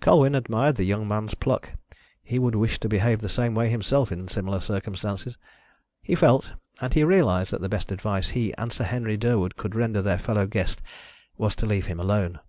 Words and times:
Colwyn 0.00 0.34
admired 0.34 0.74
the 0.74 0.82
young 0.82 1.06
man's 1.06 1.34
pluck 1.34 1.70
he 2.24 2.40
would 2.40 2.56
wish 2.56 2.80
to 2.80 2.88
behave 2.88 3.20
the 3.20 3.28
same 3.28 3.54
way 3.54 3.68
himself 3.68 4.10
in 4.10 4.26
similar 4.26 4.58
circumstances, 4.60 5.38
he 6.02 6.16
felt 6.16 6.50
and 6.80 6.94
he 6.94 7.04
realised 7.04 7.52
that 7.52 7.60
the 7.60 7.68
best 7.68 7.90
service 7.90 8.30
he 8.30 8.52
and 8.56 8.72
Sir 8.72 8.82
Henry 8.82 9.16
Durwood 9.16 9.54
could 9.54 9.76
render 9.76 10.02
their 10.02 10.18
fellow 10.18 10.48
guest 10.48 10.82
was 11.38 11.54
to 11.54 11.66
leave 11.66 11.86
him 11.86 12.00
alone. 12.00 12.40